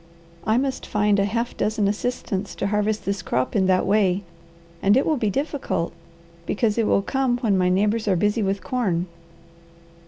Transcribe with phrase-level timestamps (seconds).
[0.45, 4.23] I must find a half dozen assistants to harvest this crop in that way,
[4.81, 5.93] and it will be difficult,
[6.47, 9.05] because it will come when my neighbours are busy with corn."